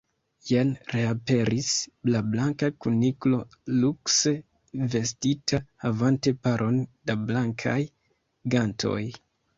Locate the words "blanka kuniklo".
2.29-3.41